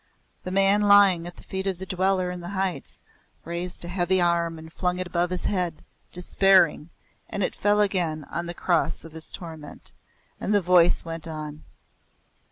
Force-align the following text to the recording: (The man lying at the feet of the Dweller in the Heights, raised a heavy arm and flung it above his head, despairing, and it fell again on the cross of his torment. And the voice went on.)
(The 0.45 0.49
man 0.49 0.81
lying 0.81 1.27
at 1.27 1.35
the 1.37 1.43
feet 1.43 1.67
of 1.67 1.77
the 1.77 1.85
Dweller 1.85 2.31
in 2.31 2.41
the 2.41 2.49
Heights, 2.49 3.03
raised 3.45 3.85
a 3.85 3.87
heavy 3.87 4.19
arm 4.19 4.57
and 4.57 4.73
flung 4.73 4.97
it 4.97 5.05
above 5.05 5.29
his 5.29 5.45
head, 5.45 5.83
despairing, 6.11 6.89
and 7.29 7.43
it 7.43 7.53
fell 7.55 7.79
again 7.79 8.23
on 8.31 8.47
the 8.47 8.55
cross 8.55 9.03
of 9.03 9.13
his 9.13 9.29
torment. 9.29 9.91
And 10.39 10.55
the 10.55 10.59
voice 10.61 11.05
went 11.05 11.27
on.) 11.27 11.65